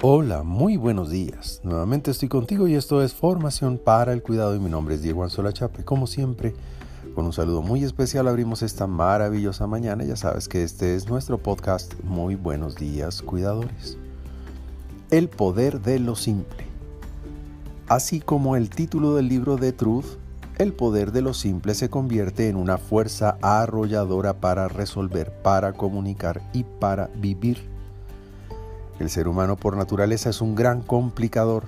[0.00, 1.60] Hola, muy buenos días.
[1.64, 5.24] Nuevamente estoy contigo y esto es Formación para el Cuidado y mi nombre es Diego
[5.24, 5.84] Anzola Chape.
[5.84, 6.54] Como siempre,
[7.16, 10.04] con un saludo muy especial abrimos esta maravillosa mañana.
[10.04, 13.98] Ya sabes que este es nuestro podcast Muy buenos días, cuidadores.
[15.10, 16.64] El poder de lo simple.
[17.88, 20.16] Así como el título del libro de Truth,
[20.58, 26.40] el poder de lo simple se convierte en una fuerza arrolladora para resolver, para comunicar
[26.52, 27.77] y para vivir.
[28.98, 31.64] El ser humano por naturaleza es un gran complicador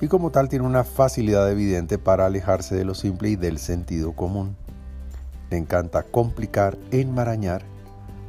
[0.00, 4.12] y como tal tiene una facilidad evidente para alejarse de lo simple y del sentido
[4.12, 4.56] común.
[5.50, 7.62] Le encanta complicar, enmarañar,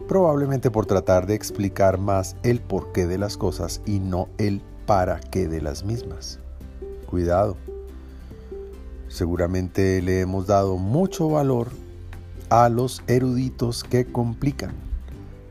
[0.07, 5.19] probablemente por tratar de explicar más el porqué de las cosas y no el para
[5.19, 6.39] qué de las mismas.
[7.07, 7.55] Cuidado.
[9.07, 11.69] Seguramente le hemos dado mucho valor
[12.49, 14.73] a los eruditos que complican.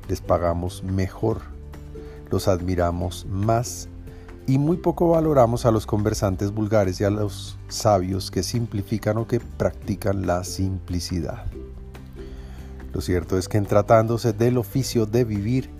[0.08, 1.40] Les pagamos mejor
[2.30, 3.88] los admiramos más
[4.46, 9.26] y muy poco valoramos a los conversantes vulgares y a los sabios que simplifican o
[9.26, 11.46] que practican la simplicidad.
[12.92, 15.70] Lo cierto es que en tratándose del oficio de vivir,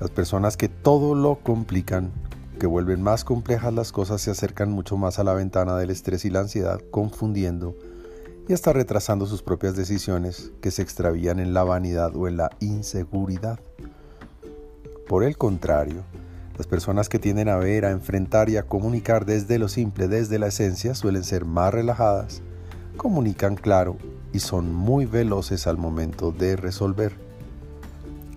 [0.00, 2.10] las personas que todo lo complican,
[2.58, 6.24] que vuelven más complejas las cosas, se acercan mucho más a la ventana del estrés
[6.24, 7.76] y la ansiedad, confundiendo
[8.48, 12.50] y hasta retrasando sus propias decisiones que se extravían en la vanidad o en la
[12.58, 13.60] inseguridad.
[15.10, 16.04] Por el contrario,
[16.56, 20.38] las personas que tienden a ver, a enfrentar y a comunicar desde lo simple, desde
[20.38, 22.42] la esencia, suelen ser más relajadas,
[22.96, 23.96] comunican claro
[24.32, 27.16] y son muy veloces al momento de resolver.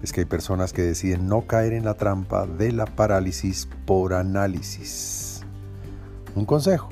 [0.01, 4.15] Es que hay personas que deciden no caer en la trampa de la parálisis por
[4.15, 5.41] análisis.
[6.33, 6.89] Un consejo.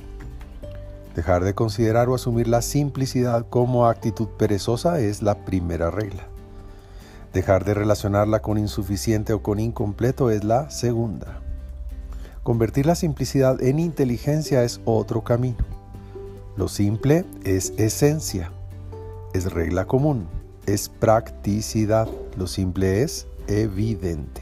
[1.16, 6.31] Dejar de considerar o asumir la simplicidad como actitud perezosa es la primera regla.
[7.34, 11.40] Dejar de relacionarla con insuficiente o con incompleto es la segunda.
[12.44, 15.64] Convertir la simplicidad en inteligencia es otro camino.
[16.58, 18.52] Lo simple es esencia,
[19.33, 20.28] es regla común,
[20.66, 22.10] es practicidad.
[22.38, 24.42] Lo simple es evidente.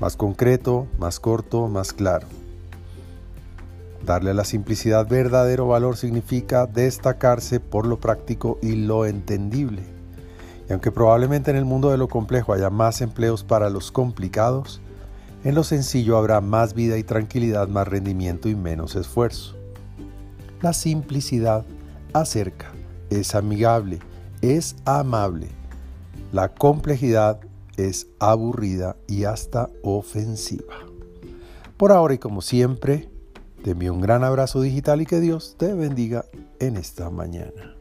[0.00, 2.26] Más concreto, más corto, más claro.
[4.06, 9.95] Darle a la simplicidad verdadero valor significa destacarse por lo práctico y lo entendible
[10.68, 14.80] y aunque probablemente en el mundo de lo complejo haya más empleos para los complicados,
[15.44, 19.54] en lo sencillo habrá más vida y tranquilidad, más rendimiento y menos esfuerzo.
[20.60, 21.64] La simplicidad
[22.12, 22.72] acerca,
[23.10, 24.00] es amigable,
[24.42, 25.48] es amable.
[26.32, 27.40] La complejidad
[27.76, 30.74] es aburrida y hasta ofensiva.
[31.76, 33.08] Por ahora y como siempre,
[33.62, 36.24] te envío un gran abrazo digital y que Dios te bendiga
[36.58, 37.76] en esta mañana.